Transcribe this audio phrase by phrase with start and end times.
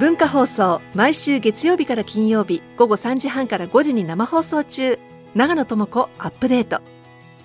[0.00, 4.98] 文化放送毎週月曜日から金曜日午後3時半から5時に生放送中
[5.34, 6.80] 長野智子アップデート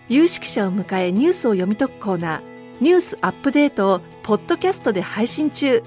[0.07, 2.41] 有識者を迎えニュースを読み解くコーナー
[2.79, 5.83] ニュースアップデートをポッドキャストで配信中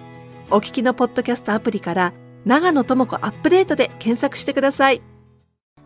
[0.50, 2.12] お聞きのポッドキャストアプリから
[2.45, 5.00] 長野智子アップデートで検索してください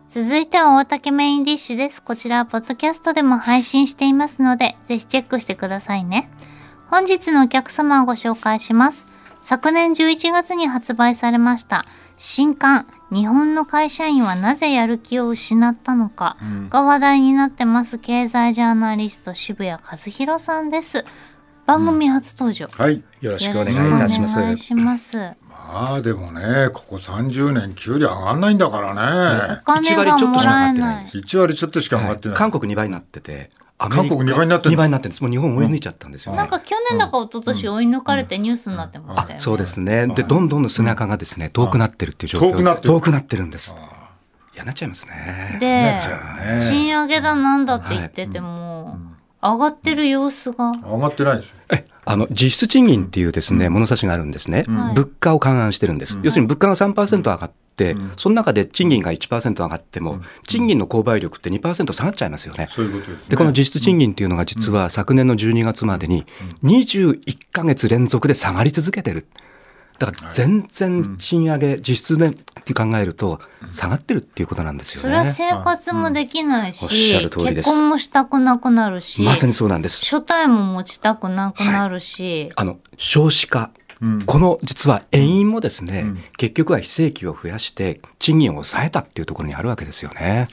[0.09, 2.03] 続いては大竹メインディッシュです。
[2.03, 6.29] こちらはポッドキャストでも配信していますので、ぜひチェックしてくださいね。
[6.87, 9.07] 本日のお客様をご紹介します。
[9.43, 11.83] 昨年11月に発売されました。
[12.15, 12.87] 新刊。
[13.11, 16.37] 日本の会社員はなぜやる気を失ったのか
[16.69, 17.97] が話題になってます。
[17.97, 21.03] 経済ジャーナリスト渋谷和弘さんです。
[21.65, 23.03] 番組初登場、うん、はい。
[23.19, 24.39] よろしくお願いいたします。
[24.39, 25.17] お願いします。
[25.49, 29.61] まあでもねここ30年給料上がんないんだからね。
[29.67, 31.05] お金がもらえない。
[31.05, 35.21] 1割ちょっとしか上がってない、韓国2倍になってて韓国2倍になって2倍になってるんです。
[35.21, 40.07] もう日本追い抜いちゃったんですよ、ね、なんか去年だか一昨年追い抜かれてニュースになってましたよね、そうですね。
[40.07, 42.51] でどんどん背中がですね遠くなってるっていう状況。
[42.51, 42.93] 遠くなってる。
[42.93, 43.75] 遠くなってるんです。
[44.55, 45.57] 嫌なっちゃいますね。
[45.59, 45.99] で、
[46.61, 48.99] 賃上げだなんだって言ってても、
[49.41, 50.71] 上がってる様子が。
[50.71, 51.55] 上がってないでしょ。
[51.73, 57.55] えあの実質賃金っていうですね、物差しがあるんですね、物価を勘案してるんです、要するに物価が3%上がって、
[58.17, 62.69] その中で賃金が1%上がっても、賃金の購買力って2%下がっちゃいますよね。
[62.71, 66.25] そういうことです、ね、でこの実質賃金っていうのが実は昨年の12月までに
[66.63, 69.27] 21か月連続で下がり続けてる。
[69.99, 72.31] だから全然賃上げ、実質でっ
[72.65, 73.39] て考えると
[73.73, 75.01] 下がってるっていうことなんですよね。
[75.01, 77.67] それは生活もできないし、おっしゃる通りです。
[77.67, 80.03] 結婚もしたくなくなるし、まさにそうなんです。
[80.03, 83.71] 所帯も持ちたくなくなるし、あの少子化。
[84.25, 86.05] この実は遠因もですね、
[86.37, 90.47] 結局は非正規を増やして賃金を抑えたっていうところにあるわけですよね。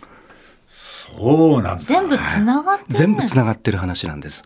[0.68, 4.44] そうなん全部つながってる、全部つながってる話なんです。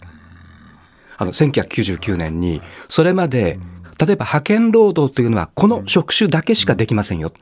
[1.16, 3.58] あの1999年にそれまで、
[4.00, 7.32] 例えば派遣労働というのはこの職種だけしかできませんよ。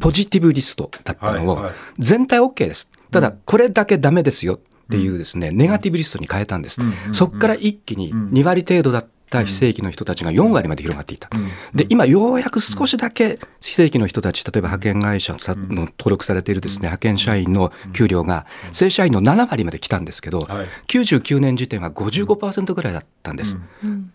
[0.00, 2.90] ポジティブリストだったのを全体 OK です。
[3.10, 4.58] ただこれだけダメですよっ
[4.90, 6.80] ていうですね、ネガティブリストに変えたんです。
[7.12, 9.08] そこから一気に2割程度だった
[9.44, 11.28] 非正規の人たちが4割まで広がっていた。
[11.74, 20.40] で、今ようやく少しだけ非正規の人たち、例えば派遣会社の登録されているですね、派遣社員の給料が正社員の7割まで来たんですけど、
[20.88, 23.58] 99年時点は55%ぐらいだったんです。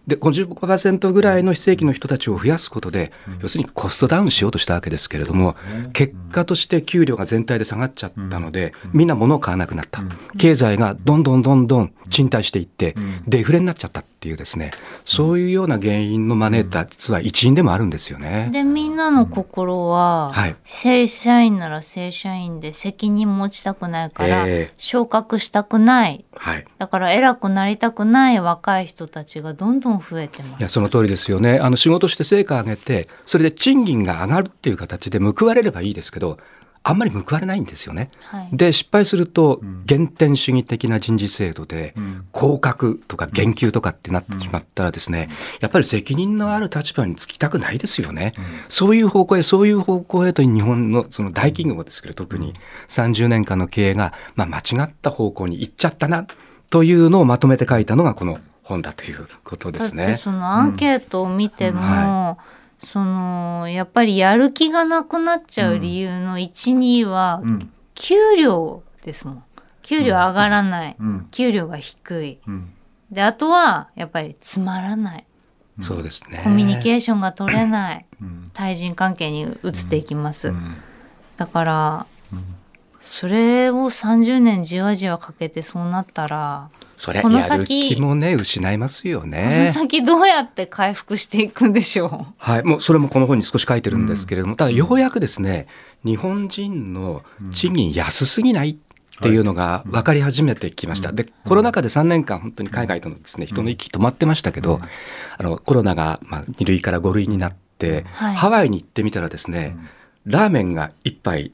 [0.06, 3.11] で、55%ぐらいの非正規の人たちを増やすことで、
[3.41, 5.56] 要するにコストダウンしようとしたわけですけれども、
[5.94, 10.03] 結果として給料が全体で下がっちゃったので、みんな物を買わなくなった。
[10.38, 12.95] 経済がどんどんどんどん賃貸していって、
[13.27, 14.72] デフレになっちゃったっていうですね、
[15.07, 18.50] そういうような原因の招いた実は一因でもあるんですよね。
[18.51, 30.59] でみんなの心は、はい、正社員なら正社員で責任持ちたくないから、えー、昇格したくない、はい、だから偉くなりたくない若い人たちがどんどん増えてます。
[30.59, 31.59] いやその通りですよね。
[31.59, 36.38] あの仕事して成果上げてそれで賃金が上がるっていう形で報われればいいですけど
[36.89, 38.09] あんまり報われないんですよね。
[38.21, 41.93] はい、で失敗すると原点主義的な人事制度で
[42.31, 45.27] 降格とか減給とかってなってしまったらですね
[45.59, 48.31] やっぱり責任のある立場につきたくないですよね。
[48.69, 52.53] そういう方向へそういう方向へと日本のその大企業ですけど特に
[52.87, 56.25] 30年間の経営がまあ間違った方向に行っちゃったな
[56.69, 60.15] というのをまとめて書いたのがこの本だということですね。
[60.15, 61.85] そのアンケートを見ても、うん。
[61.85, 67.43] はいそのやっぱりやる気がなくなっちゃう理由の1、2は
[67.95, 69.43] 給料ですもん。
[69.81, 70.95] 給料上がらない、
[71.31, 72.39] 給料が低い、
[73.11, 75.25] であとはやっぱりつまらない。
[75.81, 76.39] そうですね。
[76.45, 78.05] コミュニケーションが取れない、
[78.53, 79.51] 対人関係に移っ
[79.89, 80.53] ていきます、
[81.35, 82.05] だから、
[83.01, 87.95] それを30年じわじわかけてそうなったらそれこの先。
[87.95, 89.47] 気もね失いますよね。
[89.49, 92.33] この先どうやって回復していくんでしょう。
[92.37, 95.67] はい、もうそれもこの本に少し書いてるんですけれども、うん、ただようやくですね、
[96.03, 101.11] 日本人の賃金安すぎないっていうのが分かり始めてきました。
[101.11, 104.81] で、コロナ禍で3年間本当に海外とのですね、人の息止まってましたけど、
[105.37, 109.77] あの、コロナがまあ2類から5類になって、ハワイに行ってみたらですね、
[110.25, 111.53] ラーメンが1杯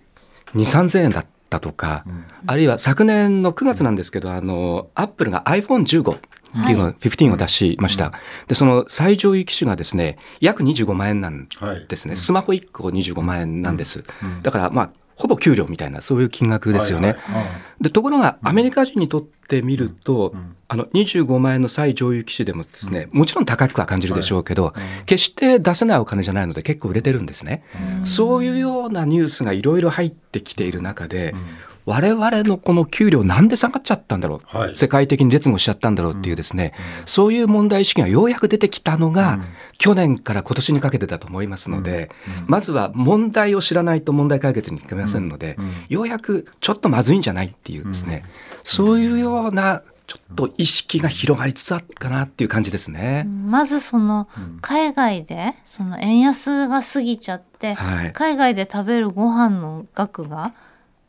[0.53, 1.32] 2、3000円だった。
[1.57, 6.19] ったとか、うん、あるいは昨年の9月なんですけど、あの、アップルが iPhone15 っ
[6.65, 8.13] ていうのを、15を出しました。
[8.47, 11.47] で、その最上位機種がですね、約25万円なん
[11.87, 12.13] ですね。
[12.13, 14.03] はい、スマホ1個25万円なんです。
[14.41, 14.91] だから、まあ、
[15.23, 17.15] ほぼ給料みたいな、そういう金額ですよね。
[17.79, 20.35] で、ところが、アメリカ人にとってみると、
[20.67, 24.73] あの、25万円の最上位機種でもですね、もちろん高くは感じるでしょうけど、
[25.05, 27.63] 決して出せないお金じゃないので結構売れてるんですね。
[28.03, 31.33] そういうようなニュースがいろいろ入ってきている中で、
[31.85, 34.75] 我々のこの給料なんで下がっちゃったんだろう、はい。
[34.75, 36.73] 世界的に劣後しちゃったんだろうっていうですね、
[37.05, 39.39] そういう問題意識がようやく出てきたのが、
[39.77, 42.09] 去年から今年にかけてだと思いますので、
[42.47, 45.57] まずは問題を知らないと問題解決にいけませんので、
[45.89, 48.23] ようやくちょっとまずいんじゃないっていうですね、
[48.63, 53.23] そういうようなちょっと意識が広がりつつあるかなっていう感じですね。
[53.23, 54.27] まずその
[54.61, 58.13] 海外でその円安が過ぎちゃって、はい。
[58.13, 60.53] 海外で食べるご飯の額が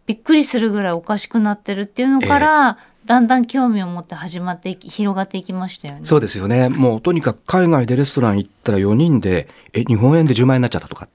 [0.06, 6.00] びっくりするぐらいおかしくなってるっていうのから、だんだん興味を持って始まっていき広がっていきましたよね。
[6.04, 6.68] そうですよね。
[6.70, 11.08] もうとにかく海外でレストラン行ったら4人で、え、日本円で10万円になっちゃったとか。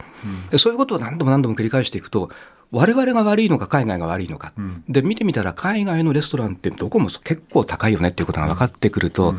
[0.51, 2.29] でそういうことを何度も何度も繰り返していくと、
[2.71, 4.53] 我々が悪いのか海外が悪いのか。
[4.87, 9.33] で、見てみたら海外のレストランってどこも結構高いよねっていうことが分かってくると、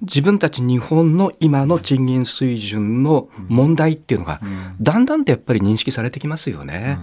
[0.00, 4.40] 自分たち日本の今の賃金水準の問題っていうのが、
[4.80, 6.98] だんだんとやっぱり認識されてきますよね。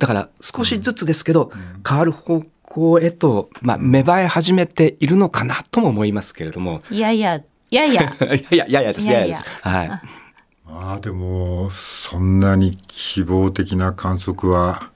[0.00, 1.52] だから少しずつですけど、
[1.86, 6.82] 変わる方向へと、まあ、芽生え始めているのかなとも思いますけれども。
[6.90, 9.44] いやいやいやいや いやいや、いやいやです、いいやいややいやです。
[9.60, 9.88] はい。
[9.88, 14.90] まあでもそんなに希望的な観測は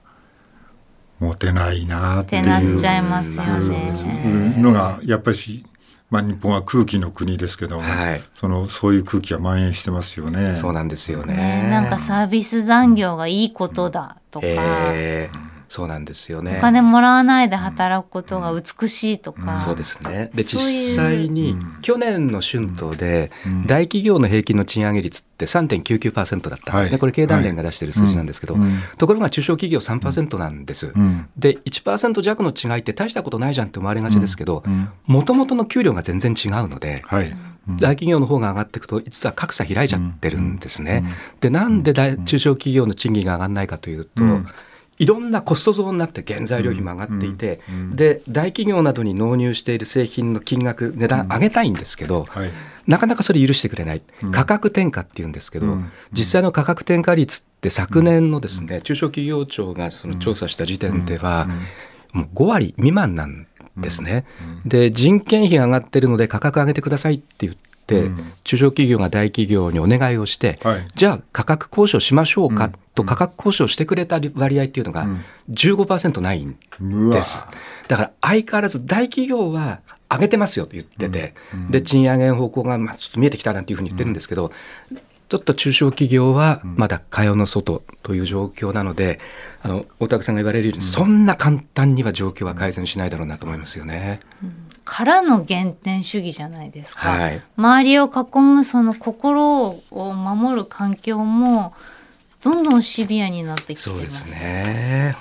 [1.19, 4.55] 持てないなっていうってなっちゃいますよね。
[4.57, 5.65] のがやっぱりし、
[6.09, 10.55] まあ、日本は空気の国ですけども、はいそのそういう空気が蔓延してますよね。
[10.55, 11.33] そうなんですよね。
[11.35, 16.55] ねなんかサービス残業がいいことだとか、えーそうなんですよね。
[16.57, 20.31] お金もらわないで働くことが美しいとか、そうですね。
[20.33, 20.61] で、実
[20.95, 23.29] 際に、去年の春闘で、
[23.67, 26.91] 大企業の平均の賃上げ率って3.99%だったんですね。
[26.91, 26.99] はい。
[26.99, 28.79] これ経団連が出している数字なんですけど、うん。
[28.97, 30.93] ところが中小企業3%なんです。
[30.95, 31.27] うん。
[31.35, 37.35] で、1%弱の違いって大したことないじゃんって思われがちですけどうん、もともとの給料が全然違うので、はい。
[37.67, 41.03] 大企業の方が上がっていくと、実は格差開いちゃってるんですね。
[41.41, 44.47] で、なんで大中小企業の賃金が上がらないかというと、うん
[44.97, 47.59] いろんなコスト増になって原材料費も上がっていて、
[47.93, 52.51] で、大企業などに納入している製品の金額、値段上げたいんですけど、はい。
[52.87, 54.01] なかなかそれ許してくれない。
[54.31, 55.91] 価格転嫁っていうんですけど、うん。
[56.13, 61.47] 実際の価格転嫁率って昨年のですね、中小企業庁がその調査した時点では、
[62.13, 64.25] もう5割未満なんですね。
[64.65, 68.33] で、人件費が上がってるので価格上げてくださいって言って、うん。
[68.43, 70.87] 中小企業が大企業にお願いをして、はい。
[70.95, 75.07] じゃあ価格交渉しましょうかと価格交渉してくれた割合っていうのが
[75.49, 76.57] 15%ないん
[77.11, 77.43] です。
[77.87, 79.79] だから相変わらず大企業は
[80.09, 81.33] 上げてますよと言ってて、
[81.69, 84.51] で、賃上げの方向がまあちょっと見えてきたなんていうふうに言ってるんですけど、
[85.27, 89.19] ちょっと中小企業はまだ蚊帳の外という状況なので、
[89.63, 94.19] あの、大竹さんが言われるように、そんな簡単には状況は改善しないだろうなと思いますよね。
[94.85, 97.41] からの原点主義じゃないですか、はい。
[97.57, 101.73] 周りを囲むその心を守る環境も
[102.43, 105.15] どんどんシビアになってきてそうでますすね。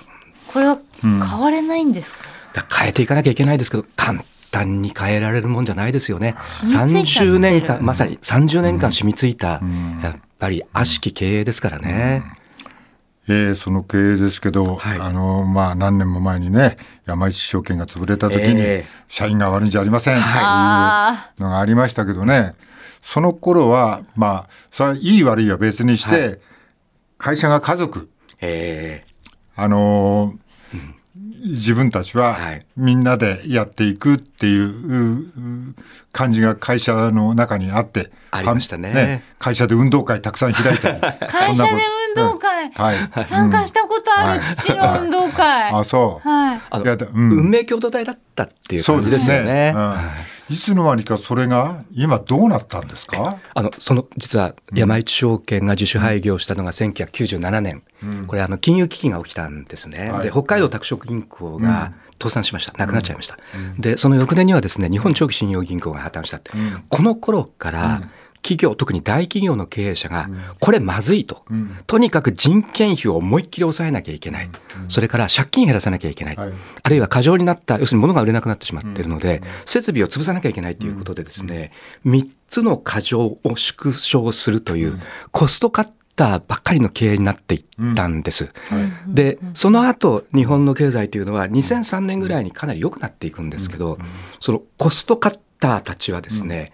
[0.53, 2.19] これは変われないんですか、
[2.53, 4.23] だから変えていかなきゃいけないですけど、簡
[4.55, 6.37] 単に変えられるもんじゃないですよね。
[6.45, 10.01] 染みついちゃってる30年間、まさに30年間染みついた、ん。
[10.01, 12.23] やっぱり悪しき経営ですからね。
[13.27, 15.01] えーその経営ですけど、はい。
[15.01, 18.87] あの、まあ、何年も前にね、山一証券が潰れた時に、ええ。
[19.09, 22.55] 社員が悪いんじゃありません、あというのがありましたけどね、
[23.03, 26.37] その頃は、まあ、それはいい悪いは別にして、は
[27.17, 28.11] 会社が家族、
[28.41, 29.05] え
[29.57, 30.45] あのー
[31.45, 32.67] 自分たちははい。
[32.77, 35.75] みんなでやっていくっていううう
[36.11, 39.23] 感じが会社の中にあって、ありましたね。
[39.39, 40.99] 会社で運動会たくさん開いたり。
[40.99, 43.25] ー会社で運動会、はい。
[43.25, 46.29] 参加したことあるはい父の運動会、あ、そう。
[46.29, 46.61] はい。
[46.71, 47.31] あのうん。
[47.39, 49.19] 運命共同体だったっていうそう感じでね。
[49.19, 49.73] ですすよね。
[49.77, 53.39] うんいつの間にかそれが今どうなったんですか？
[53.55, 57.83] あの、その、実は山一証券が自主廃業したのが1997年。
[58.27, 60.11] これ、あの、金融危機が起きたんですね。
[60.11, 62.73] はいで、北海道拓殖銀行が倒産しました。
[62.77, 63.39] なくなっちゃいました。
[63.79, 66.41] で、その翌年にはですね、日本長期信用銀行が破綻した。
[66.89, 68.03] この頃から、
[68.45, 70.29] 企業、特に大企業の経営者が、
[70.61, 71.43] これまずいと。
[71.55, 71.79] ん。
[71.87, 74.51] とにかく人件費を思いっきり抑えなきゃいけない。
[74.89, 76.37] それから借金減らさなきゃいけない。
[76.37, 76.53] はい。
[76.83, 81.73] あるいは過剰になった、要するに物が売れなくなってしまっているので、設備を潰さなきゃいけないということでですね、
[82.05, 85.01] 3つの過剰を縮小するという、
[85.33, 88.51] コストカッターばっかりの経営になっていったんです。
[89.07, 93.99] で、その後、日本の経済というのは2003年ぐらいにかなり良くなっていくんですけど、
[94.39, 96.73] そのコストカッターたちはですね、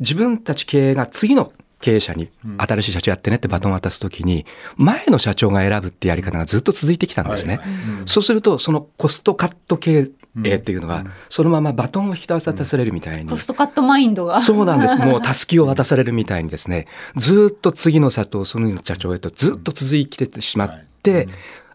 [0.00, 4.46] 自分たち経営が次の経営者に新しい社長やってねってバトンを渡すときに、
[4.76, 7.60] 前の社長が選ぶってやり方がずっと続いてきたんですね。
[8.06, 10.08] そうすると、そのコストカット経
[10.44, 13.28] 営っていうのが、そのままバトンを引き渡されるみたいに。
[13.28, 14.40] コストカットマインドが。
[14.40, 14.96] そうなんです。
[15.04, 21.28] もうたすきを渡されるみたいにですね、ずっと次の社長、その社長へとずっと続いててしまって、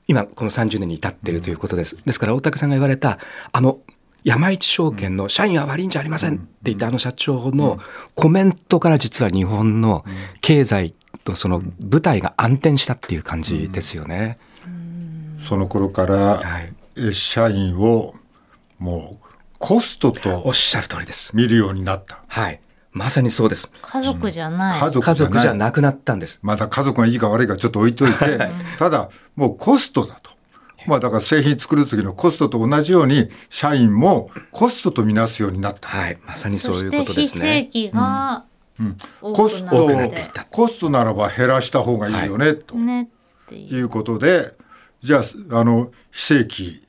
[0.07, 1.97] 今この30年に至っているということです。
[2.05, 3.19] ですから大竹さんが言われた
[3.51, 3.79] あの
[4.27, 7.79] 山一証券の社員は悪いんじゃありませんって言ったあの社長の
[8.13, 10.03] コメントから実は日本の
[10.41, 10.93] 経済
[11.23, 14.37] とその舞台が暗転したっていう感じですよね。
[15.47, 16.41] その頃から
[17.13, 18.15] 社員を
[18.79, 19.17] もう
[19.59, 21.33] コストおとっしゃる通りです。
[21.33, 22.21] 見るようになった。
[22.27, 22.59] はい。
[22.91, 23.71] まさにそうです。
[23.81, 24.79] 家族じゃない。
[24.79, 25.57] 家族家族じゃない。
[25.59, 26.39] なくなったんです。
[26.41, 28.37] まだ家族がいいか悪いかちょっと置いといて、
[28.77, 30.26] ただもうコストだと。
[30.87, 35.89] まあだから製品作る時のコストと同じように社員もコストとみなすようになった。
[35.89, 36.17] はい。
[36.25, 37.69] まさにそそういうことで非正すね。
[37.73, 38.45] 規が
[39.21, 40.11] 多コスト
[40.49, 43.07] コストならば減らした方がいいよね、とねっ
[43.47, 43.75] ていう。
[43.75, 44.53] いうことで、
[45.01, 46.83] じゃあ、あの、非正規、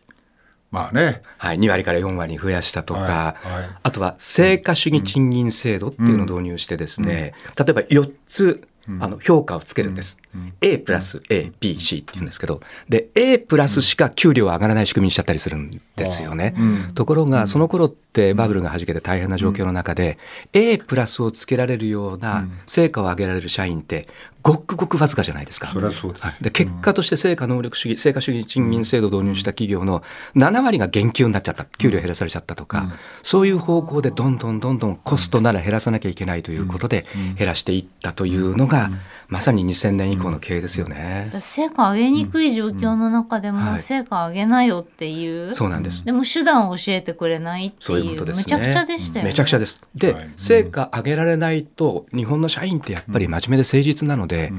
[0.70, 1.58] まあね、はい。
[1.58, 3.06] 2割から4割に増やしたとか、は
[3.46, 8.67] いはいあとは成果主義賃金制度っていうのを導入してですね、例えば4つ、
[9.00, 10.16] あの評価をつけるんです。
[10.60, 16.54] A プラス A、B、C って言うんですけど、で、A プラスしか給料は上がらない仕組みにしちゃったりするんですよね。
[16.94, 20.18] ところが、その頃ってバブルが弾けて大変な状況の中で、
[20.52, 24.06] A プラスをつけられるような成果を上げられる社員って、
[24.48, 25.68] ごくごくわずかじゃないですか。
[25.68, 26.42] それはそうです。
[26.42, 30.02] で結果として成果能力主義、成果主義賃金制度を導入した企業の
[30.36, 37.04] 7割が減給になっちゃった、給料減らされちゃったとか、そういう方向でどんどんどんどんコストなら減らさなきゃいけないということで
[37.36, 38.90] 減らしていったというのが、
[39.28, 41.30] まさに2000年以降の経営ですよね。
[41.40, 45.54] 成果上げにくい状況の中でもはい成果上げなよっていう。
[45.54, 46.02] そうなんです。
[46.02, 48.10] でも手段を教えてくれないってそういういう。
[48.12, 48.40] ことですね。
[48.40, 49.30] めちゃくちゃでしたよね。
[49.30, 49.80] めちゃくちゃです。
[49.94, 54.50] で、はい成果上げられないと、日本の社員ってやっぱり真面目で誠実なので、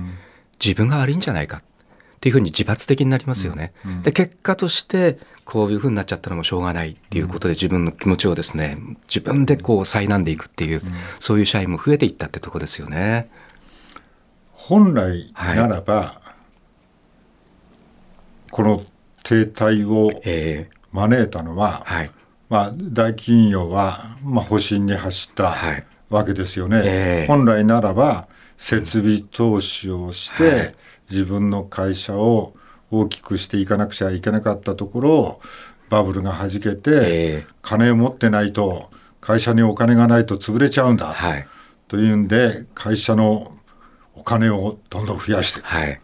[0.64, 1.62] 自分が悪いんじゃないかっ
[2.20, 3.74] ていうふうに自発的になりますよね。
[4.04, 10.84] で、結果として、こういうふうになっちゃったのもしょうがないっていうことで自分の気持ちをですね、自分でこう災難でいくっていう、
[11.20, 13.30] そういう社員も増えていったってとこですよね。
[14.70, 16.22] 本来ならば、
[18.52, 18.84] この
[19.24, 22.12] 停滞をえ招いたのは、ーはい。
[22.50, 25.84] まあ、大企業は、まあ、保身に走ったはい。
[26.12, 26.82] わけですよね。
[26.86, 27.28] ええ。
[27.28, 28.28] 本来ならば、
[28.60, 30.76] 設備投資をして、はい。
[31.10, 32.54] 自分の会社を
[32.92, 35.42] 大きくしていかなくちゃいけなかったところを、
[35.90, 37.46] バブルが弾けて、ええ。
[37.64, 41.48] 金を持ってないと、会社にお金がないと潰れちゃうんだ、はい。
[41.88, 43.52] というんで、会社の
[44.20, 45.66] お金をどんどん増やしていく。
[45.66, 46.00] はい。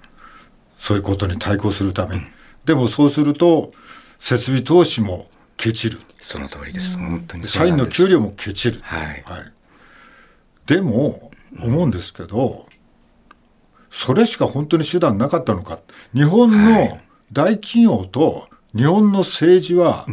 [0.77, 2.23] そういうことに対抗するために。
[2.65, 3.73] でもそうすると、
[4.19, 5.99] 設備投資もケチる。
[6.21, 6.97] その通りです。
[6.97, 7.77] 本当にそ社員。
[7.77, 8.79] の給料もケチる。
[8.81, 9.07] はい。
[9.07, 9.23] はい、
[10.65, 11.31] でも、
[11.61, 12.67] 思うんですけど、
[13.91, 15.79] それしか本当に手段なかったのか。
[16.13, 16.99] 日本の
[17.31, 20.05] 大企業と日本の政治は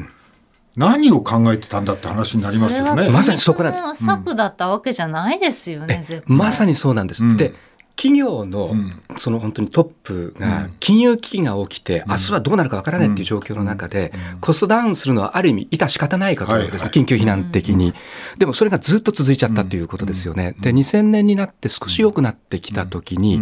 [0.77, 3.11] 何を考えてたんだって話になりますよね。
[3.11, 6.05] まさにそこなんです策だったわけじゃないですよね。
[6.27, 7.25] まさにそうなんです。
[7.25, 7.55] うんで
[8.03, 9.01] 企業のん。
[9.17, 17.95] その本当にトップが金融危機が起きて、明日はどうなるかわからないっていう状況の中で、コストダウンするのはある意味致し方ないかとですね、緊急避難的に、
[18.39, 20.57] でもそれがずっと続いちゃったということですよね。
[20.61, 23.41] で2000年になって少し良くなってきた時に、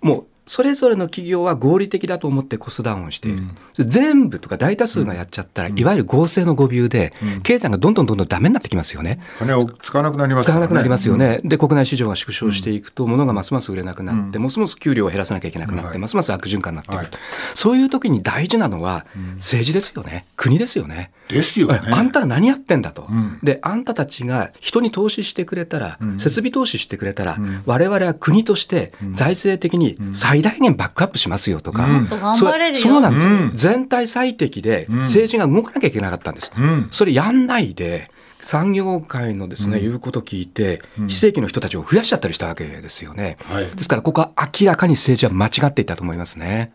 [0.00, 3.42] もうそれぞれの企業は合理的だと思ってコストダウンをしている。
[3.74, 9.20] 全部とか大多数がやっちゃったら、いわゆる合成の誤謬で、経済がどんどんどんどんダメになってきますよね。
[9.38, 11.22] 金を使わなくなります使わなくなりますよね。
[11.22, 11.40] ね。
[11.44, 15.98] で、国内市場が縮小していくと、物がますます売れなくなって、ますます給料を減らさなきゃいけなくなって、はい。
[15.98, 17.08] ますます悪循環になっていく、はい。
[17.54, 19.06] そういう時に大事なのは、
[19.36, 20.26] 政治ですよね。
[20.36, 21.12] 国ですよね。
[21.28, 21.80] ですよね。
[21.90, 23.38] あんたら何やってんだと、ん。
[23.42, 26.18] で、あんたたちが人に投資してくれたら、ん。
[26.18, 27.62] 設備投資してくれたら、ん。
[27.64, 29.96] 我々は国として財政的に
[30.32, 32.08] 最大限バックアップしますよとか、うん。
[32.08, 33.50] そそうなんですよ、うん。
[33.54, 36.50] 全体最適で政治が動かなきゃいけなかったんです。
[36.56, 36.88] うん。
[36.90, 38.10] それやんないで、
[38.40, 43.36] 産業界のですね、言うことを聞いて、非正規の人たちを増やしちゃったりしたわけですよね。
[43.44, 43.66] はい。
[43.76, 46.72] ですから、ここは明らかに政治は間違っていたと思いますね。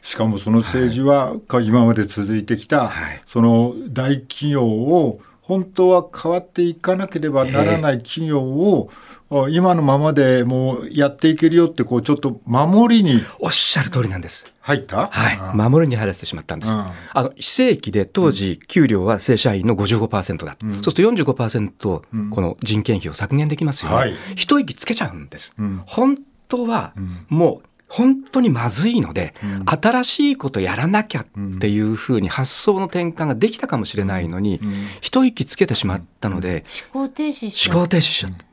[0.00, 3.22] しかもその政治は、今まで続いてきた、はい。
[3.26, 5.20] その大企業を
[5.52, 8.90] 本当は変わっていかなければならない企業を、
[9.30, 14.50] あ今のままでもうやっていけるよってこうちょっと守りにおっしゃる通りなんです。
[14.60, 15.38] 入った、はい。
[15.38, 16.74] あ守りに入らせてしまったんです。
[16.74, 20.52] うんあの、非正規で当時、給料は正社員の55%だ。
[20.52, 23.96] そうすると45%、この人件費を削減できますよね。
[23.96, 25.54] はい一息つけちゃうんです。
[25.60, 26.18] ん本
[26.48, 26.94] 当は、
[27.28, 29.34] もう、本当にまずいので、
[29.66, 31.26] 新しいことやらなきゃっ
[31.60, 34.60] ていうふうに発想の転換ができたかもしれないのに、
[35.02, 38.46] 一息つけてしまったので、思考停止しちゃう思考停止しちゃった。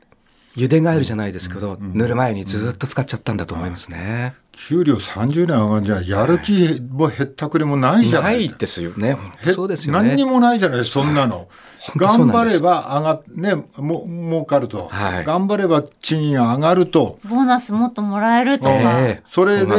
[0.56, 4.34] 茹でガエルじゃないですけど、塗る前にずっと使っちゃったんだと思いますね。
[4.52, 9.16] 給料30年上がじゃやる気もへったくれもないじゃなないいですよね。
[9.54, 10.08] そうですよね。
[10.08, 11.36] 何にもないじゃないそんなの。
[11.36, 11.48] 本当そう
[11.96, 17.18] 頑張れば上がっねも儲かると、はい頑張れば賃金が上がると。
[17.24, 18.70] ボーナスもっともらえるとか。
[18.72, 19.72] ええそれで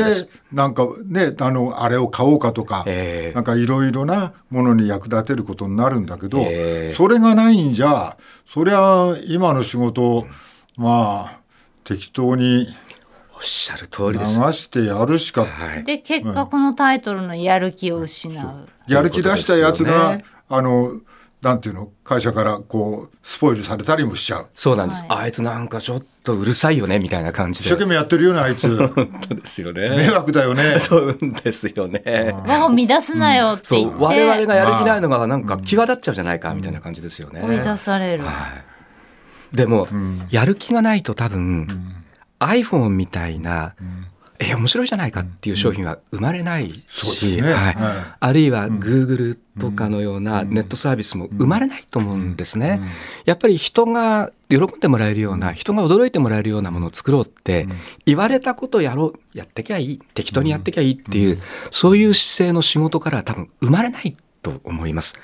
[0.51, 8.17] なんかねあのあれを買おうかとか、ええなんかいろいろなものに役立てることになるんだけど、ええそれがないんじゃ
[8.47, 10.27] そりゃ今の仕事を
[10.77, 11.39] まあ
[11.83, 12.67] 適当に
[13.35, 14.53] おっしゃる通流りです。
[14.53, 15.83] してやるしか、はい。
[15.83, 18.69] で、結果このタイトルのやる気を失う。
[18.87, 20.99] やる気出したやつが、ねあの
[21.41, 27.65] なんていうの会社からこうスポイルされたりもしちゃうそうなんです、はいあいつなんかちょっとうるさいよねみたいな感じで。
[27.65, 29.89] 一生懸命やってるよねあいつ 本当ですよね。
[29.89, 32.33] 迷惑だよねそうですよね。
[32.45, 37.41] 輪を乱すなよってそう言って、我々がやる気ないのがなんか際立っちゃうじゃないかみたいな感じですよね。
[37.43, 38.23] 追い出される。
[38.23, 38.29] は
[39.53, 39.55] い。
[39.55, 39.87] でも、
[40.29, 41.67] やる気がないと多分、
[42.39, 43.75] iPhone みたいな、
[44.41, 47.41] え、面白いじゃないかっていう商品は生まれないし、そうですね。
[47.41, 47.53] はい。
[47.53, 47.75] はい。
[48.19, 52.81] あるいは Google とかのようなネットサービスも生まれないと思うんですね。
[53.25, 57.67] やっぱり人が喜んでもらえるような、人が驚いてもらえるようなものを作ろうって、
[58.05, 65.15] 言われたことをやろう、やってきゃいい、適当にやってきゃいいっていう、そういう姿勢の仕事からは多分生まれないと思います。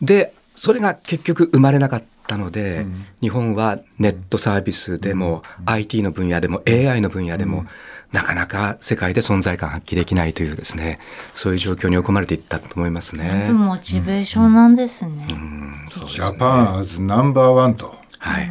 [0.00, 2.86] で、それが結局生まれなかったので、
[3.20, 7.66] 日本はネットサービスでも、IT の分野でも AI の分野でも、
[8.12, 11.00] なかなか世界で存在感発揮できないというですね、
[11.34, 13.54] そういう状況に追い込まれていったと思います全ね部。
[13.54, 15.26] モチベーションなんですね。
[15.30, 15.86] うん。
[15.90, 18.50] そうですジャパンアズナンバーワンとはい。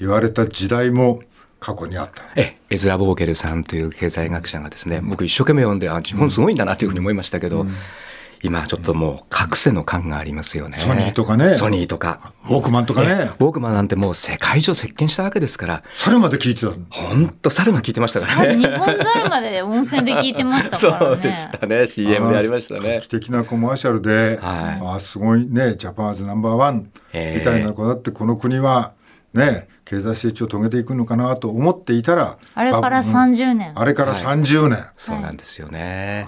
[0.00, 1.22] 言われた時代も
[1.60, 2.22] 過去にあった。
[2.34, 7.66] え、エズラ・ボーゲルさんという経済学者がですね、僕一生懸命読んで、あ、日本すごいんだなというふうに思いましたけど、
[8.42, 10.78] 今ちょっともう覚醒の感がありますよね。
[10.78, 12.32] ソニーとかねソニーとか。
[12.44, 16.76] ウォークマンとかねウォークマンなんてもう世界中席巻したわけですから、それまで聞いてたの？
[16.90, 18.58] 本当猿が聞いてましたからね。
[18.58, 20.98] 日本猿まで温泉で聞いてましたからね。
[21.06, 21.86] そうでしたね。
[21.86, 23.08] CM でありましたね画期。
[23.08, 28.92] 的なコマーシャルで、はいあすごいねジャパンアズナンバーワンええみたいな子だってこの国は
[29.34, 33.72] ね経済成長を遂げていくのかなと思っていたらあれからうん30年。
[33.74, 36.26] あれから30年、そうなんですよね。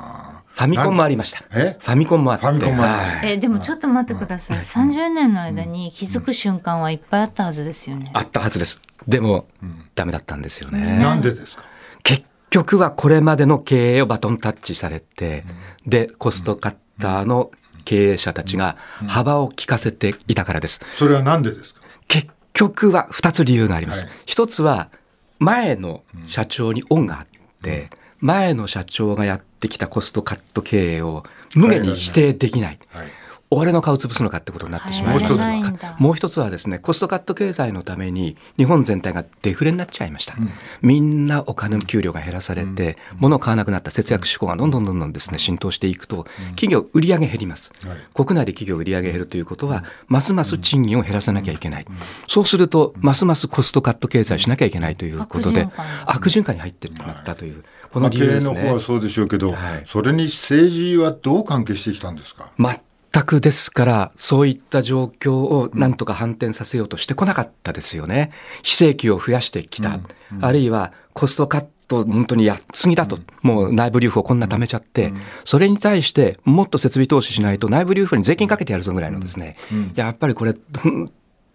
[0.59, 1.45] ファミコンもありました。
[1.53, 1.77] え？
[1.79, 2.47] ファミコンもあって。
[2.47, 4.59] ファミコンもありましたはいえでもちょっと待ってください。
[4.59, 8.11] 30年の間に気づく瞬間はいっぱいあったはずですよね。
[8.13, 8.81] あったはずです。
[9.07, 9.47] でも、
[9.95, 10.99] ダメだったんですよね。
[10.99, 11.63] なんでですか？
[12.03, 15.45] 結局はこれまでの経営をバトンタッチされて、
[15.87, 17.53] で、コストカッターの
[17.85, 20.81] 経営者たちが幅を利かせていたからです。
[20.97, 21.81] それはなんでですか？
[22.09, 24.03] 結局は2つ理由があります。
[24.03, 24.91] はい一つは、
[25.39, 27.27] 前の社長に恩があっ
[27.63, 32.79] て、前の社長がやってきたコストカット経営を無限に否定できない。
[32.91, 33.07] はい。
[33.51, 35.83] 俺の顔潰すのかってことになってしまいましたもう一つ。
[35.83, 40.35] はもう一つはですね、コストカット経済のために日本全体がデフレになっちゃいました。
[40.83, 46.27] みんなお金の給料が減らされて、物を買わなくなった節約志向がどんどんどんどんですね、浸透していくと、
[46.57, 47.73] 企業売上減ります。
[47.87, 47.99] はい。
[48.13, 51.87] 国内で企業売上減るということは、ますます賃金を減らさなきゃいけない。
[52.27, 55.69] そうすると、ますますコストカット経済しなきゃいけないということで
[56.05, 58.81] 悪循環、に入ってしまったという、こまあ、の理経営由ですねの方は。
[58.81, 62.51] そうでしょうけど、はいそれに政治はどう関係してきたんですか？
[62.59, 68.31] 全くですから、そういった状況をなんとか反転させようとしてこなかったですよね。
[68.63, 69.99] 非正規を増やしてきた。
[70.41, 73.19] あるいはコストカット本当にやっすぎだと。
[73.43, 75.13] もう内部留保をこんな貯めちゃって、
[75.47, 79.57] それに対してもっと設備投資しないと内部留保に税金かけてやるぞぐらいのですね。
[79.95, 81.11] やっぱりこれ、本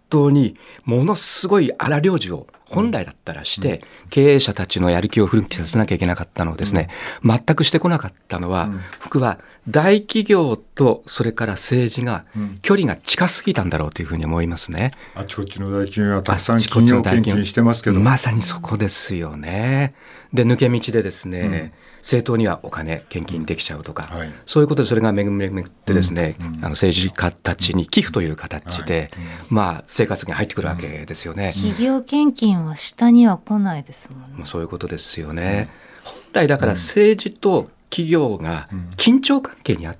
[0.10, 6.90] 当にものすごい荒領事を本来だったらして、経営者たちのやる気を奮起させなきゃいけなかったのをですね、
[7.24, 8.70] 全くしてこなかったのは、
[9.04, 12.26] 僕は大企業とそれから政治が
[12.62, 14.92] 距離が近すぎたんだろうというふうに思いますね。
[15.16, 19.94] あちこちの大企業がたくさん企業の大企業献金してますけど、まさにそこですよね。
[20.34, 29.10] で、抜け道でですね、政党にはお金、献金できちゃうとか、はいそういうことでそれがめぐめぐってですね、あの政治家たちに寄付という形で、
[29.50, 31.54] まあ生活に入ってくるわけですよね。
[31.54, 34.38] 企業献金は下には来ないですもんね。
[34.39, 35.70] もうそういうことですよね。
[36.04, 39.98] 本来だから政治と企業が緊張関係にあっ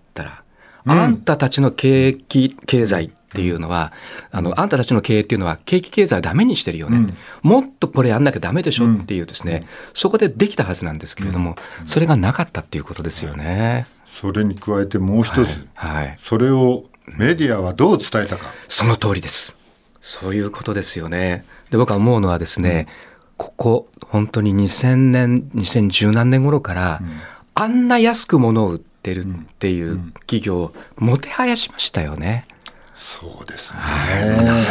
[0.86, 3.92] あんたたちの景気経済っていうのは、
[4.32, 7.14] あの、あんたたちの経営っていうのは景気経済をダメにしてるよね。
[7.42, 13.88] もっとこれやんなきゃダメでしょっていうですね、そこでできたはずなんですけれども、それがなかったっていうことですよね。
[14.08, 15.96] それに加えてもう一つ、はい。
[15.96, 16.86] はいそれを
[17.18, 18.54] メディアはどう伝えたか。
[18.70, 19.58] その通りです。
[20.00, 21.44] そういうことですよね。
[21.70, 22.88] で、僕は思うのはですね、
[23.38, 27.02] ここ、本当に2000年、2010何年頃から、
[27.56, 32.46] あんな安く物を売ってるっていう企業をもてはやしましたよね。
[33.20, 33.80] そうですね。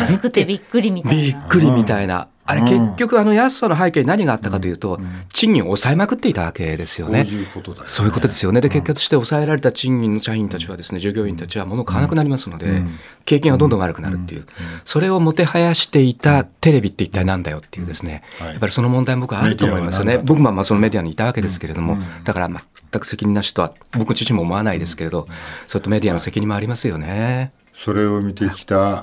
[0.01, 1.23] 安くてびっくりみたいな。
[1.23, 2.29] びっくりみたいな。
[2.45, 4.99] あれ結局あの安さの背景に何があったかというと、
[5.33, 7.25] 賃金を抑えまくっていたわけですよね。
[7.25, 8.61] そういうことだよねそういうことですよね。
[8.61, 12.83] で、結果として抑えられた賃金の社員たちはですね、従業員たちは物を買わなくなりますので、
[13.27, 14.47] 経験がどんどん悪くなるっていう。
[14.85, 18.25] それをもてはやしていたテレビって一体なんだよっていうですね。
[18.39, 20.19] はいやっぱりその問題も僕はあると思いますよね。
[20.19, 22.61] 僕もまあそのメディアにいたわけですけれども、だから全
[23.01, 25.29] く責任なしとは僕自身も思わないですけれど、
[25.69, 27.53] それとメディアの責任もありますよね。
[27.85, 29.03] それを見てきた、は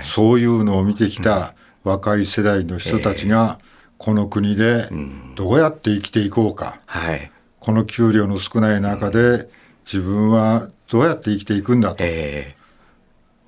[0.00, 0.04] い。
[0.04, 3.58] そういうのを見てきた若い世代の人たちが、
[3.98, 4.88] この国で
[5.34, 7.30] どうやって生きていこうか、はい。
[7.58, 9.48] この給料の少ない中で
[9.84, 12.54] 自分はどうやって生きていくんだと、え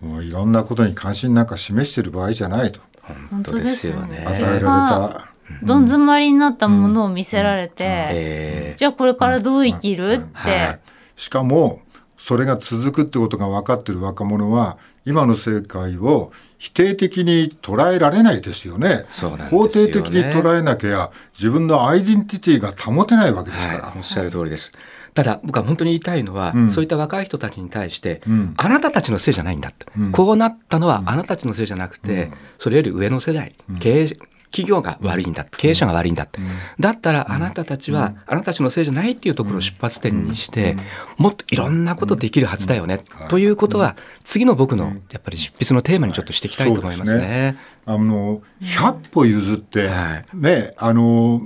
[0.01, 4.25] もういろんなことに関心なんか示してる場合じゃないと、え本当ですよね。
[4.27, 5.29] 与えられた、
[5.63, 8.75] どん詰まりになったものを見せられて、ええ。
[8.77, 10.13] じゃあこれからどう生きる？
[10.15, 10.81] って、はい。
[11.15, 11.81] しかも
[12.23, 19.07] それが続くってことが分かってる若者は今の世界を否定的に捉えられないですよね。
[19.09, 19.67] そうなんですよね。
[19.67, 24.71] 肯定的に捉えなきゃ自分のアイデンティティが保てないわけですから、はい、おっしゃる通りです。
[25.15, 26.71] ただ僕は本当に言いたいのは、ん。
[26.71, 28.55] そういった若い人たちに対して、ん。
[28.57, 30.13] あなたたちのせいじゃないんだって、ん。
[30.13, 32.31] こうなったのはあなたたちのせいじゃなくて、
[32.61, 34.17] それより上の世代、経営
[34.53, 36.41] 企業が悪いんだ、経営者が悪いんだって、
[36.79, 40.77] だったらあなたたちは、あなたたちのせいじゃないっていうところを出発点にして、
[41.17, 47.57] もっといろんなことできるはずだよね、ということは、次の僕のやっぱり執筆のテーマにちょっとしていきたいと思いますそうですね。
[47.87, 50.25] あの100歩譲って、はい。
[50.35, 51.41] ねあの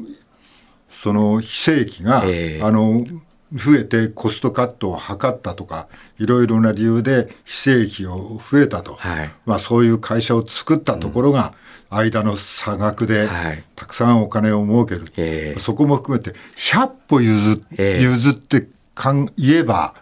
[0.91, 2.63] その非正規が、ええ。
[2.63, 3.07] あの
[3.55, 11.55] 増えてコストカットを図ったとかいろいろな理由で非正規を増えたと、はいまあ、そういう会社を作ったところが、
[11.89, 19.95] 間の差額ではいたくさんお金を儲ける、ええそこも含めて100歩譲譲ってかん言えば、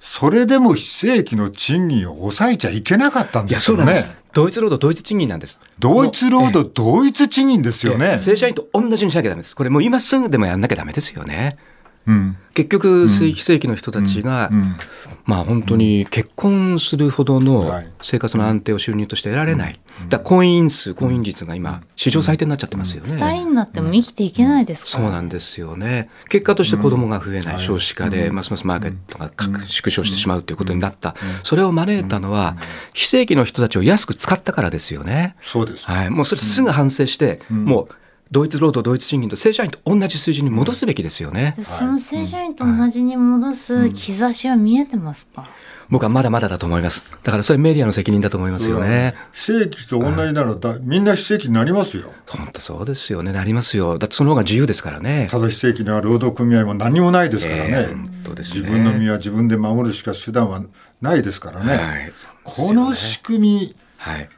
[0.00, 4.20] それでも非正規の賃金を抑えちゃいけなかったんですよね。。
[4.32, 5.58] 同一労働、同一賃金なんです。
[5.78, 8.18] 同一労働、同一賃金ですよね。
[8.18, 9.56] 正社員と同じにしなきゃダメです。
[9.56, 11.58] これもう今すぐでもやんなきゃダメですよね。
[12.06, 12.36] うん。
[12.54, 14.76] 結局、非正規の人たちが、うん。
[15.24, 17.88] まあ本当に結婚するほどのはい。
[18.02, 19.78] 生活の安定を収入として得られない。
[20.08, 23.12] だ婚姻数、婚姻率が今、史上最低になっちゃってますよね。
[23.12, 24.98] 二人になっても生きていけないですか？
[24.98, 25.04] ら。
[25.04, 26.08] そうなんですよね。
[26.28, 29.30] 結果として子供が増えない、少子化で、ますますマーケットが
[29.68, 31.14] 縮小してしまうということになった。
[31.44, 32.56] それを招いたのは、
[32.94, 35.36] 非正規の人たちを安く使ったからですよね。
[35.42, 35.84] そうです。
[35.84, 36.10] はい。
[36.10, 37.94] もうそれすぐ反省して、もう、
[38.30, 41.54] 同一労働、同一賃金と正社員と同じ水準に戻すべきですよね。
[41.56, 45.50] でその正社員と同じに戻す兆しは見えてますか、
[45.88, 47.02] 僕はまだまだだと思います。
[47.24, 49.14] だからそれメディアの責任だと思いますよね。
[49.32, 52.12] 非正規と同じならだ、みんな非正規になりますよ。
[52.28, 53.32] 本当そうですよね。
[53.32, 53.98] なりますよ。
[53.98, 55.26] だってその方が自由ですからね。
[55.28, 57.70] ただ非正規には労働組合も何もないですからね。
[57.72, 60.62] ええ本当ですね自分の身は自分で守るしか手段は
[61.00, 61.76] ないですからね。
[61.76, 62.12] はい。
[62.44, 64.28] この仕組み、はい。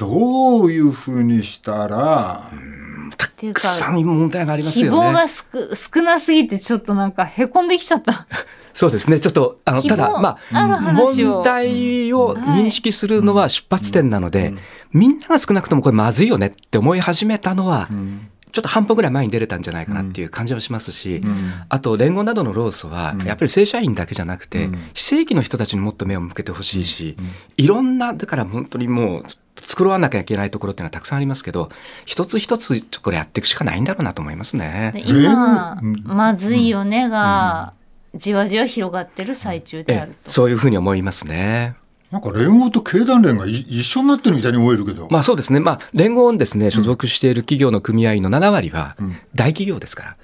[0.00, 2.50] どういうふうにしたら、
[3.18, 5.12] たくさん問題があります希望よね。
[5.12, 8.26] がすく少なすぎてちょっとなんかへこんできちゃった。
[8.72, 9.20] そうですね。
[9.20, 14.54] ちょっと、あの、希望ただ、まあ問題を認識するのは出発点なので、
[14.92, 17.90] みんなが少なくともこれまずいよねって思い始めたのは、
[18.52, 21.20] ちょっと半歩ぐらい前に出れたんじゃないかなっていう感じはしますし、
[21.68, 27.16] あと連合などの労組は、やっぱり正社員だけじゃなくて、非正規の人たちにもっと目を向けてほしいし、
[27.56, 29.24] いろんな、だから本当にもう、
[29.56, 31.70] 作らなきゃいけないところっていうのはたくさんありますけど、
[32.06, 34.92] 一つ一つちょやっていくしかないんだろうなと思いますね。
[34.94, 37.74] で今、うんまずいよねが、
[38.14, 40.30] じわじわ広がってる最中であえると。
[40.30, 41.76] そういうふうに思いますね。
[42.10, 45.08] なんか連合と経団連がい一緒になってるみたいに思えるけど。
[45.10, 45.60] まあそうですね。
[45.60, 48.96] まあ連合にですね、所属している企業の組合員の7割は
[49.34, 50.16] 大企業ですから。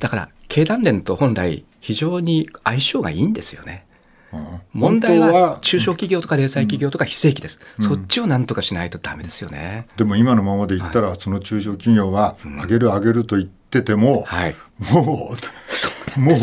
[0.00, 3.86] だから経団連と本来非常に相性がいいんですよね。
[4.32, 7.58] うん問題は中小企業とか零細企業とか非正規です。
[7.80, 9.88] そっちをなんとかしないとダメですよね。
[9.96, 14.54] でも今のままで言ったら、その中小企業は上げる上げると言ってても、はい。
[14.92, 15.34] も
[15.70, 16.36] そうう、もう、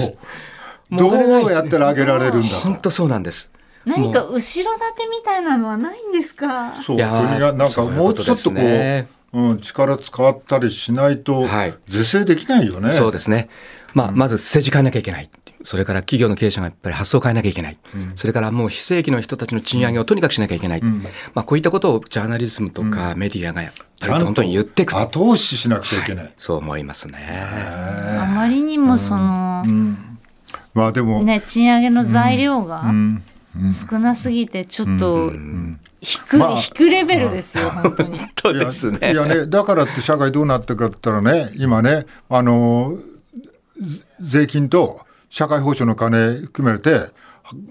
[0.89, 2.82] もどうやったら上げられるんだ本と。
[2.84, 3.52] 当そうなんです。
[3.86, 6.73] 何か後ろ盾みたいなのはないんですか？
[6.73, 12.91] そう、なんかもうちょっとこそうねう、うん、力使ったりしないとはい、是正できないよね。
[12.91, 13.47] そうですね。
[13.93, 15.30] まあ、まず政治変えなきゃいけない。
[15.67, 17.77] それから企業の経営者がやっぱり発想を変えなきゃいけない。
[18.15, 20.82] それからもう非正規の人たちの賃上げをとにかくしなきゃいけない。
[20.82, 24.99] まあ、こういったことをジャーナリズムとかメディアがやっぱりどんどん言っていくと。
[25.01, 26.34] 後押ししなくちゃいけない。
[26.38, 27.19] そう思いますね。
[27.19, 29.65] あまりにもその、
[30.73, 33.23] まあでも、ね、賃上げの材料がうん。
[33.89, 35.82] 少なすぎてちょっと引
[36.30, 36.51] く、まあ。
[36.51, 38.21] 引くレベルですよ、本当に。
[38.41, 39.12] そうですね。
[39.12, 42.97] いやね、だからって社会どうなってるかって言ったらね、今ね、あの、
[43.82, 45.01] ぜ税金と
[45.38, 47.12] 社会保障の金含めて、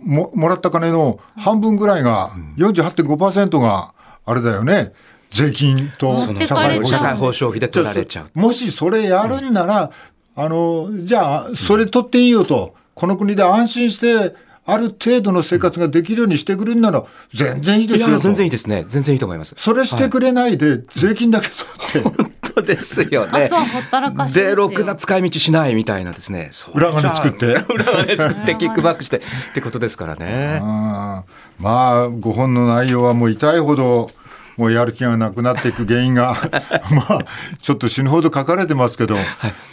[0.05, 3.93] ももらった金の半分ぐらいが、48.5%が
[4.25, 4.93] あれだよね。
[5.31, 7.19] 税金と社会保障。
[7.19, 8.39] 保障費で取られちゃう。
[8.39, 9.91] もしそれやるんなら、
[10.37, 18.85] あのじゃあそれ取っていいよと、この国で安心してある程度の生活ができるようにしてくれるなら全然いいですよといや、全然いいですね。
[18.89, 19.55] 全然いいと思います。
[19.57, 21.49] それしてくれないで税金だけ
[21.93, 23.55] 取って、本当ですよねあと。
[23.55, 24.51] はほったらかしですよ。
[24.51, 26.49] で、ろくな使い道しないみたいなですね。
[26.51, 27.47] そう 裏金作って。
[27.47, 29.21] 裏金作ってキックバックしてっ
[29.55, 30.61] てことですからね。
[30.63, 31.71] あーま
[32.03, 34.11] あ5本の内容はもう痛いほど
[34.57, 36.35] もうやる気がなくなっていく原因が
[36.91, 37.25] まあ
[37.63, 39.17] ちょっと死ぬほど書かれてますけど、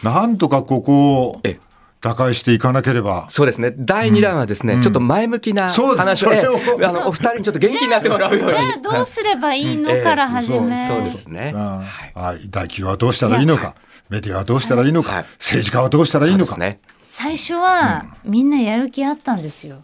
[0.03, 1.72] なんとかここをええ
[2.03, 3.27] 打開していかなければ。
[3.29, 3.73] そうですね。
[3.77, 8.49] 第2弾はですね、ちょっと前向きな話を、えそれをえあの、お二人にちょっと元気になってもらうように。
[8.49, 10.85] じゃあどうすればいいのから始め。
[10.85, 11.53] そうですね。
[11.55, 13.75] あはいーはい、大企業はどうしたらいいのか、
[14.09, 16.45] メディアはどうしたらいいのか、はい政治家はどうしたらいいのか。
[16.47, 16.81] そうですね。
[17.03, 19.77] 最初はみんなやる気あったんですよ。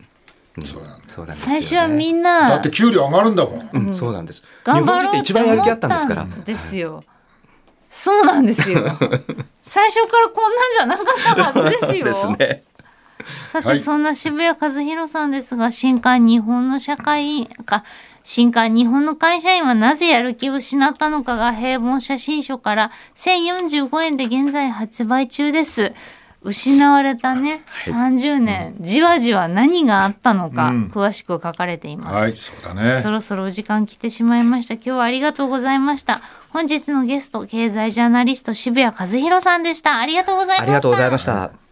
[0.66, 3.70] そうなんだそうなんですよね最初はみんなだって給料上がるんだもん。
[3.72, 4.44] うん、そうなんです。
[4.66, 6.24] 頑張ろうって一番やる気あったんですから。
[6.24, 7.06] んですよ。
[7.90, 8.84] そうなんですよ。
[9.62, 12.06] 最初からこんなんじゃなかったはずですよ。
[12.06, 12.64] ですね。
[13.52, 17.84] さて、はいそんな渋谷和弘さんですが、新刊日本の社会か、
[18.24, 25.94] 新刊日本の会社員はなぜやる気を失ったのかが平凡写真書から1045円で現在発売中です。
[26.42, 32.22] 失われたね、30年、じわじわ何があったのか、うん詳しく書かれています。
[32.22, 33.12] はい、そうだねそ。
[33.12, 34.76] ろそろお時間来てしまいました。
[34.76, 36.22] 今日はありがとうございました。
[36.50, 40.00] 本日のゲスト、経済ジャーナリスト渋谷和弘さんでした。
[40.00, 40.64] ありがとうございました。
[40.64, 41.69] ありがとうございました。